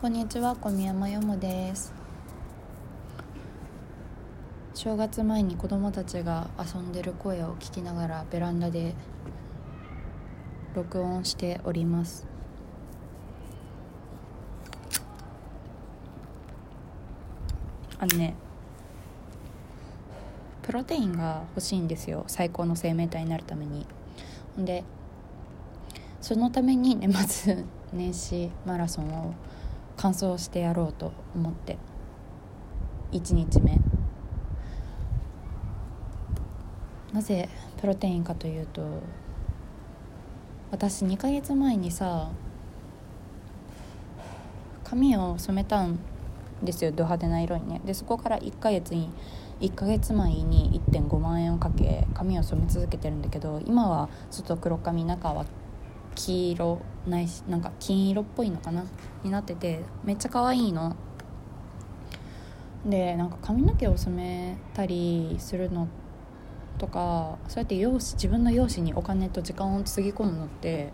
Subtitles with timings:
[0.00, 1.92] こんにちは小宮山よもです。
[4.72, 8.94] 正月前に子供たちが遊んでる声を聞きながらベランダで
[10.74, 12.26] 録音しております。
[17.98, 18.34] あのね
[20.62, 22.24] プロテインが欲しいんですよ。
[22.26, 23.86] 最高の生命体になるために。
[24.56, 24.82] ほんで
[26.22, 29.34] そのために年末年始マラソンを
[30.00, 31.76] 完走してやろうと思って。
[33.12, 33.78] 1日目。
[37.12, 38.82] なぜプロテインかというと
[40.70, 42.30] 私2ヶ月前にさ
[44.84, 45.98] 髪を染めたん
[46.62, 46.92] ですよ。
[46.92, 47.80] ド派手な色にね。
[47.84, 49.10] でそこから1ヶ月に
[49.60, 55.44] 1ヶ月前に1.5万円をかけ髪を染め続けてるんだけど今は外黒髪中は
[56.14, 58.84] 黄色ないしなんか金色っぽいのかな
[59.22, 60.96] になっててめっちゃ可愛いの。
[62.84, 65.86] でなんか髪の毛を染めたりするの
[66.78, 70.90] とかそうやって容姿自分の容姿にお金と時間をつぎ込むのって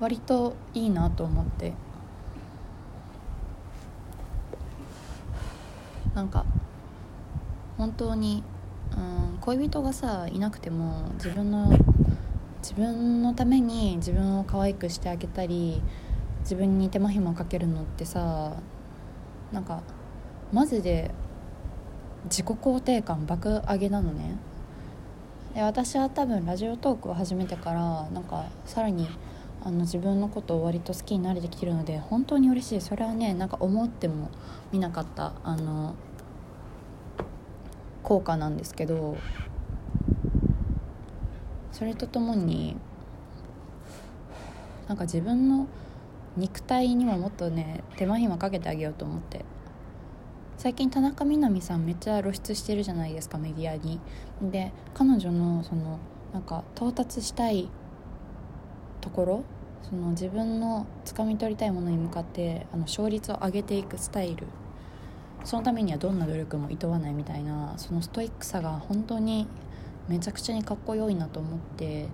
[0.00, 1.74] 割といいなと思って。
[6.14, 6.44] なんか
[7.78, 8.44] 本当に、
[8.94, 11.72] うん、恋人がさいなくても自分の
[12.62, 15.82] 自分のために自分を可愛くしてあげたり
[16.42, 18.54] 自分に手間暇かけるのってさ
[19.50, 19.82] なんか
[20.52, 21.10] マジで
[22.24, 24.36] 自己肯定感爆上げなのね。
[25.54, 29.08] で私は多分ラジオトークを始めてからなんかさらに
[29.64, 32.80] あの自分のことを割と好きになれてきてるので本当に嬉しい。
[32.80, 34.30] それはねなんか思っても
[34.70, 35.96] みなかったあの
[38.04, 39.16] 効果なんですけど。
[41.72, 42.76] それとともに
[44.88, 45.66] なんか自分の
[46.36, 49.44] 肉体にももっとね手間暇かけてあげようと思って。
[50.58, 53.98] 最近田中みな実さんめっちゃ露出してるじゃないですかメディアに。
[54.40, 55.98] で彼女のその
[56.32, 57.68] なんか到達したい
[59.00, 59.44] ところ
[59.82, 64.46] その自分の掴み取りたいものに向かってあの勝率を上げていくスタイル。
[65.44, 69.48] そのためにはどんな努力も厭わないみたいなそのストイックさが本当に
[70.08, 72.08] めちゃくちゃにかっこよいなと思って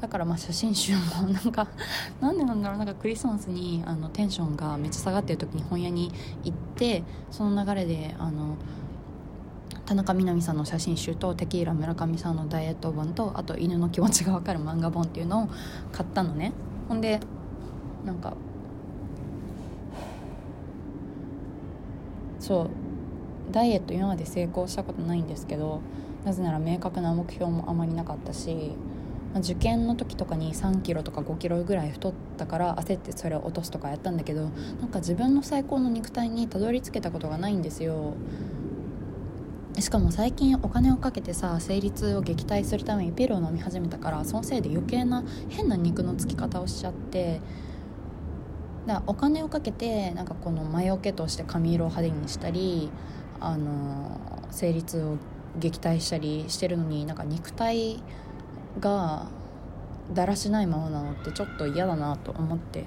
[0.00, 1.68] だからまあ写真集もなんか
[2.20, 6.12] なんでなんだろうなんかクリスマスにあのテンションがめっちゃ下がってる時に本屋に
[6.44, 8.56] 行ってその流れであの
[9.86, 15.48] 田中みな実さんの写真集とテキーラ村上さんのダイエット本とあと犬の気持ちが分かる漫画本っていうのを
[15.92, 16.52] 買ったのね。
[16.88, 17.20] ほんで
[18.04, 18.34] なんか
[22.38, 22.70] そう
[23.50, 25.80] ダイエット今まで成功したことないんですけど
[26.24, 28.72] なぜなら明確な目標もあまりなかったし、
[29.32, 38.14] まあ、受験の時とかに3キロとか5キロぐらい太ったから焦ってそれを落とすとかやったんだけどなんか自分の最高の肉体にたどり着けたことがないんですよ。
[39.80, 47.40] しかも最近お金をかけてさ生理痛を撃退するためにピルを飲み始めたからそのせいで余計な変な肉のつき方をしちゃって
[48.86, 52.90] だお金をかけてなんかこの魔除けとして髪色を派手にしたり
[53.38, 54.18] あの
[54.50, 55.16] 生理痛を
[55.58, 58.02] 撃退したりしてるのになんか肉体
[58.80, 59.26] が
[60.12, 62.84] だらしないままなのってちょっと嫌だなと思って。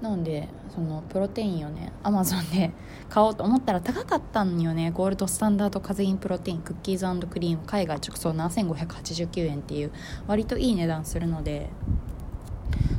[0.00, 2.70] なのでそのプロテインをねアマゾンで
[3.10, 4.90] 買おうと思ったら高かったんよね。
[4.92, 7.62] ゴールドスタンダードカゼインプロテインクッキーズクリーム。
[7.66, 9.90] 海外直送7589円っていう
[10.28, 11.70] 割といい値段するので。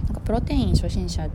[0.08, 1.30] なんかプロテイン初心者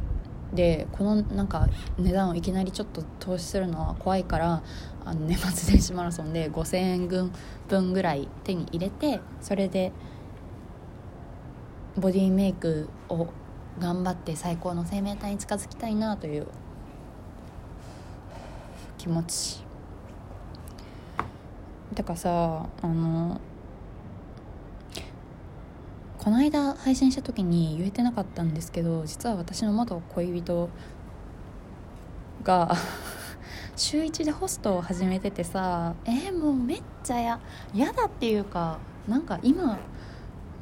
[0.54, 4.62] でこのなんか値段をいきなりちょっと投資するのは怖いから
[5.04, 7.32] あの年末年始マラソンで5000円分
[7.68, 9.92] 分ぐらい手に入れてそれで
[11.96, 13.28] ボディメイクを
[13.78, 16.46] 頑張って最高の生命体に近づきたいなという
[18.98, 19.64] 気持ち。
[21.94, 23.40] てからさあの
[26.24, 30.70] この間配信した時に言えてなかったんですけど実は私の元恋人
[32.42, 32.74] が
[33.76, 37.40] 週1でホストを始めててさえー、もうめっちゃや
[37.74, 39.76] 嫌だっていうかなんか今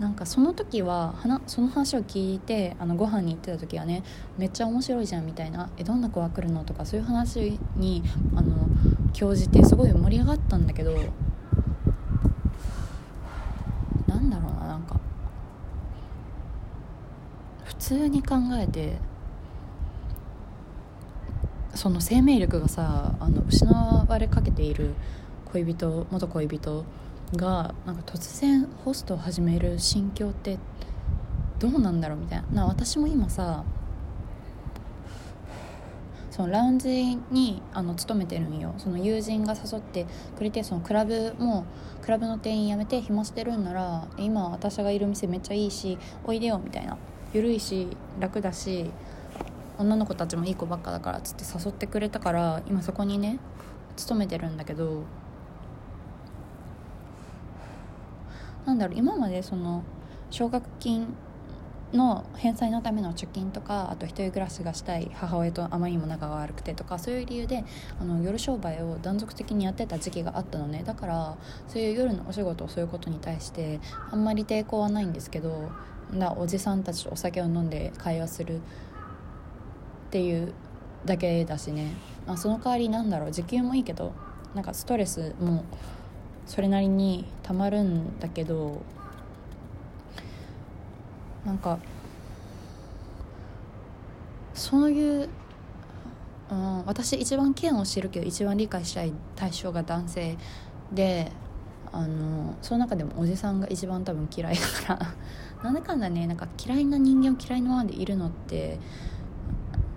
[0.00, 1.14] なんかその時は
[1.46, 4.02] その話を聞いてあのご飯に行ってた時はね
[4.36, 8.02] めっちゃ面白いじゃんみたいな「えどんな子が来るの?」とかそういう話に
[8.34, 8.66] あの
[9.12, 10.92] 興じてすごい盛り上がったんだけど
[14.08, 14.98] なんだろうななんか
[17.92, 18.96] 通に考えて
[21.74, 24.94] その生命力がさあの失われかけている
[25.52, 26.84] 恋人元恋人
[27.36, 30.58] がなんか突然ホストを始める心境って
[31.58, 32.62] どうなんだろうみたいな。
[32.62, 33.62] な私も今さ
[36.30, 38.74] そのラウンジにあの勤めてるんよ。
[38.78, 40.06] その友人が誘って
[40.36, 41.66] くれてそのクラブも
[42.00, 46.96] クラブの店員辞めて暇してるんなら今私がいる店めっちゃいいしおいでよみたいな。
[47.32, 47.88] 緩いし
[48.20, 48.90] 楽だし
[49.78, 53.38] 女の子たちもいい子ばっかだからっつって誘ってくれたから今そこにね
[53.96, 55.04] 勤めてるんだけど
[58.66, 59.82] なんだろう今までその
[60.30, 61.08] 奨学金
[61.92, 67.64] の返済のための貯金とかあと一人暮らしがしたい母親とあまりにも仲が悪くてとかそういう理由で
[68.00, 70.82] あの夜商売を断続的にやってた時期があったのね。
[70.84, 71.36] だから
[71.68, 73.80] そういう夜のお仕事をそういうことに対して
[74.10, 75.70] あんまり抵抗はないんですけど
[76.18, 78.60] だおじさんたちとお酒を飲んで会話するっ
[80.10, 80.52] ていう
[81.04, 81.94] だけだしね、
[82.26, 83.32] まあ、その代わりなんだろう。
[83.32, 84.12] 時給もいいけど
[84.54, 85.64] なんかストレスも
[86.46, 88.82] それなりにたまるんだけど
[91.46, 91.78] なんか
[94.54, 95.28] そういう、
[96.50, 100.36] うん、私一番嫌悪してるけど一番理解したい対象が男性
[100.92, 101.32] で
[101.92, 104.60] あのその中でもおじさんが一番多分嫌いだ
[104.96, 105.14] から
[105.62, 108.78] なんだかんだねなんか嫌いな人間を嫌いなままでいるのって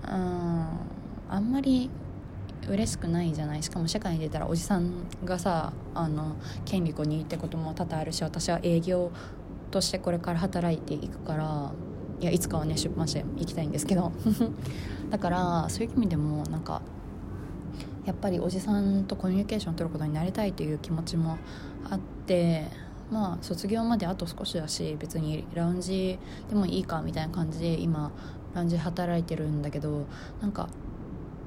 [0.03, 0.67] うん
[1.29, 1.89] あんまり
[2.67, 3.61] 嬉しくないじゃない。
[3.61, 4.91] しかも社会に出たらおじさん
[5.23, 9.11] がさあの権利子にってことも多々あるし私は営業
[9.71, 11.71] としてこれから働いていくから
[12.19, 14.11] いやいつかはね出版社行きたいんですけど。
[15.09, 16.81] だからそういう意味でもなんか
[18.05, 21.37] やっぱりおじさんとコミュニケーションを取ることになりたいという気持ちも
[21.89, 22.65] あって
[23.11, 26.17] まあ卒業まであと少しだし別にラウンジ
[26.49, 28.11] でもいいかみたいな感じで今
[28.53, 30.05] ラウンジ働いてるんだけど
[30.41, 30.69] なんか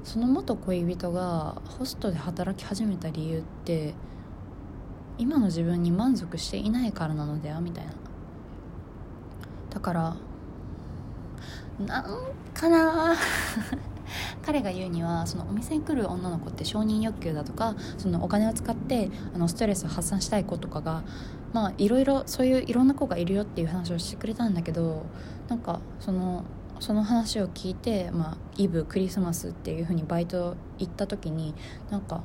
[0.03, 3.93] その元恋人がホストで働き始めた理由って
[5.17, 7.91] 今の自分に満足していないからなのではみたいな。
[9.69, 10.15] だから
[11.85, 12.05] なん
[12.53, 13.15] かな
[14.41, 21.03] 彼が言うにはそのお店に来る女の子って承認欲求だとかそのお金を使ってあのストレスを発散したい子とかが
[21.53, 25.05] まあいろいろそういういろんな子がいるよっていう話をしてくれたんだけど
[25.47, 26.43] なんかその
[26.79, 31.53] その話を聞いて、まあ、イブクリスマスっていう風にバイト行った時に
[31.89, 32.23] なんか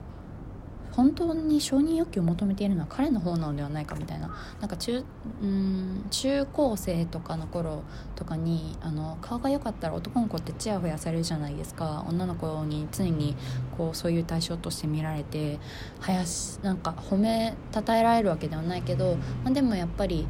[0.96, 5.04] 本当に承認欲求を求めているのは彼の方なのではないかみたいななんか中
[5.42, 7.82] うん中高生とかの頃
[8.14, 12.04] とかにあの顔が良かったら男の子ってちやほやされるじゃないですか。
[12.08, 13.34] 女の子に常に
[13.76, 15.58] こうそういう対象として見られて
[16.00, 20.26] 林なんか褒めたたえられるわけではないけど、まあ、でもやっぱり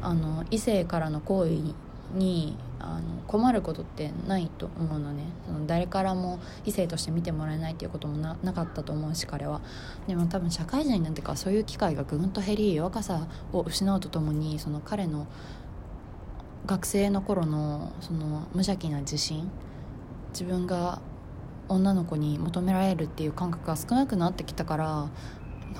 [0.00, 1.74] あの異性からの行為
[2.14, 5.24] にあの困ることってないと思うのね。
[5.46, 9.60] その誰からも異性として見てもらえないっていうこともなかったと思うし彼は。
[10.06, 15.26] でも多分社会人になってかそういう機会がぐんと減り若さを失うとともにその彼の
[16.66, 19.50] 学生の頃のその無邪気な自信
[20.32, 21.00] 自分が
[21.68, 25.08] 女の子に求められるっていう感覚が少なくなってきたから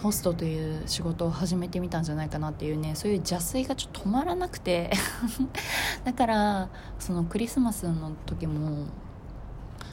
[0.02, 4.90] ホストという仕事を始めてみたんじゃないかなっていうねそういう邪推がちょっと止まらなくて。
[6.04, 6.68] だから
[6.98, 8.86] そのクリスマスの時も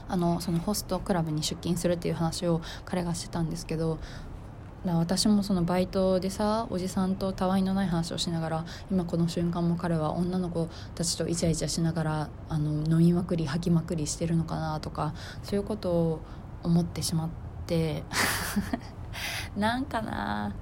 [0.07, 3.97] あのそのホストクラブに出勤するっていう話を彼がしてたんですけど
[4.83, 15.13] 私もそのバイトでさおじさんとたわいのない話をしながら今この瞬間も彼は女の子たちとイチャイチャしながらあの飲みまくり吐きまくりしてるのかなとか
[15.43, 16.21] そういうことを
[16.63, 17.29] 思ってしまっ
[17.67, 18.03] て
[19.55, 20.55] なんかな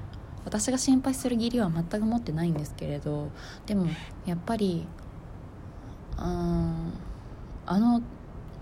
[0.44, 3.30] 私が心配する義理は全く持ってないんですけれど
[3.66, 3.88] でも
[4.26, 4.86] やっぱり
[6.24, 6.94] うん。
[7.66, 8.02] あの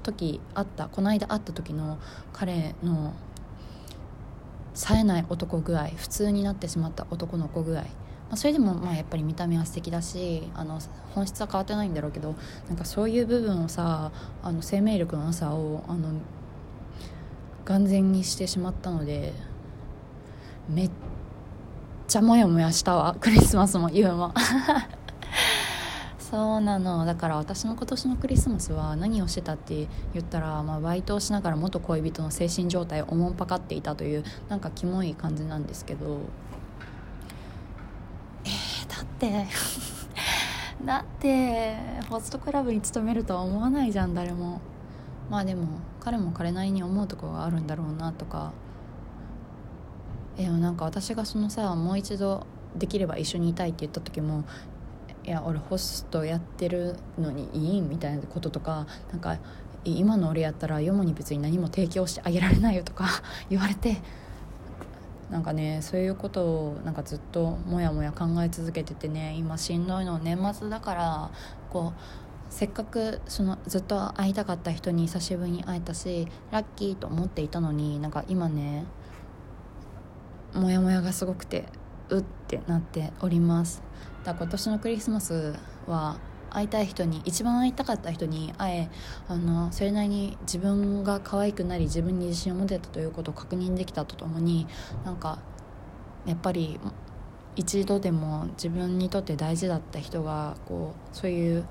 [0.03, 1.97] 時会ったこの間会った時の
[2.33, 3.13] 彼の
[4.73, 7.87] 冴えない男具合普通になってしまった男の子具合、ま
[8.31, 10.79] あ、それでもまあやっぱり見た目は素敵だしあの
[11.15, 12.35] 本質は変わってないんだろうけど
[12.67, 14.11] なんかそういう部分をさ
[14.43, 16.09] あの生命力のなさをあの
[17.63, 19.33] 眼前にしてしまったので
[20.69, 20.91] めっ
[22.07, 24.33] ちゃモヤモヤしたわクリスマスも言うも。
[26.29, 27.05] そうなの。
[27.05, 36.19] だから私の今年のクリスマスは何をしてたって言ったら、まあ、バイトをしながら元恋人の精神状態をおもんぱかっていたというなんかキモい感じなんですけど。
[38.43, 39.47] えー、だって
[40.83, 41.77] だって
[42.09, 44.59] ホストクラブに勤めるとは思わないじゃん誰も。
[45.29, 45.67] まあでも
[46.01, 48.51] 彼も彼なりに思うとこがあるんだろうなとか。
[50.35, 54.43] でもなんか私がそのさもう一度できれば一緒にいたいって言った時も
[55.27, 59.37] いや俺ホストやってるのにいいみたいなこととかなんか
[59.83, 63.07] 今の俺やったらヨモに別に何も提供してあげられないよとか
[63.49, 63.97] 言われて
[65.29, 71.29] なんかねそういうことをなんかずっともやもや考え続けててね今しんどいの年末だから
[71.69, 72.01] こう
[72.49, 78.85] せっかくそのずっと会いたかった人に久しぶりに会えたしラッキーと思っていたのになんか今ね
[80.53, 81.65] モヤモヤがすごくて。
[82.09, 83.81] うってなっております。
[84.23, 85.55] だ今年のクリスマス
[85.87, 86.17] は
[86.49, 88.89] 会いたい人に一番会いたかった人に会え
[89.27, 94.65] あのそれなりに自分が可愛くなり自分に自信を持てたということを確認できたとともに
[95.05, 95.39] なんか
[96.25, 96.79] やっぱり
[97.55, 101.65] 一度でも自分にとって大事だった人がこうそういう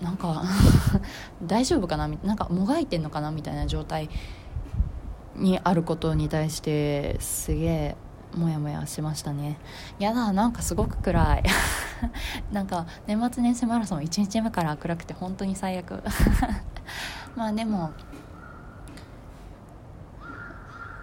[0.00, 0.42] なんか
[1.42, 2.08] 大丈夫かな？
[2.08, 3.30] なんかもがいてんのかな？
[3.30, 4.08] みたいな状態
[5.36, 7.96] にあることに対してすげえ
[8.36, 9.58] モヤモヤしましたね。
[9.98, 11.42] やだなんかすごく暗い。
[12.52, 16.02] なんか年末年始マラソン1日目から暗くて本当に最悪。
[17.36, 17.92] まあでも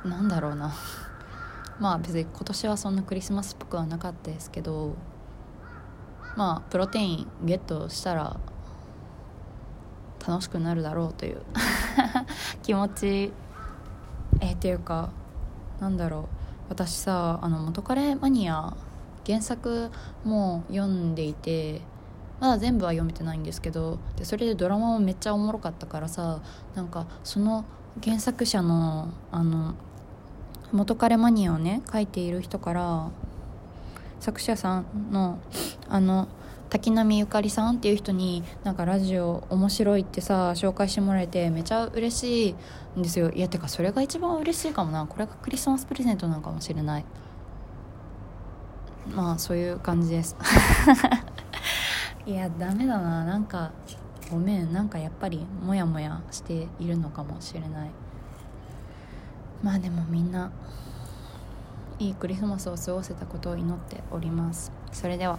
[0.06, 0.74] なんだろうな。
[1.80, 4.96] まあ別に今年はそんなクリスマスっぽくはなかったですけど
[6.36, 8.38] まあプロテインゲットしたら
[10.28, 11.42] 楽しくなるだろうという
[12.62, 13.34] 気持ち
[14.42, 15.10] えー、っていうか
[15.80, 16.41] なんだろう。
[16.72, 18.74] 私さあの元カレマニア
[19.28, 19.92] 原作
[20.24, 21.82] も読んでいて
[22.40, 26.40] まだ全部は読めてないんですけどでそれでドラマもめっちゃおもろかったからさ
[26.74, 27.66] なんかその
[28.02, 29.76] 原作者のあの
[30.72, 33.10] 元カレマニアをね書いている人から
[34.22, 35.40] 作者さんの
[35.90, 36.30] あの
[36.72, 42.56] 滝波ゆかりさんっていう人になんかラジオ面白いってさ紹介してもらえてめちゃ嬉し
[42.96, 43.30] いんですよ。
[43.30, 45.06] いやてかそれが一番嬉しいかもな。
[45.06, 47.06] これがクリスマスプレゼントなのかもしれない。
[49.14, 50.38] まあそういう感じです。
[52.26, 53.26] いやダメだな。
[53.26, 53.72] なんか
[54.32, 54.72] ごめん。
[54.72, 57.92] なんかやっぱりモヤモヤしているのかもしれない。
[59.62, 60.50] まあでもみんな
[62.00, 64.72] いいクリスマスを過ごせたことを祈っております。
[64.94, 65.38] それでは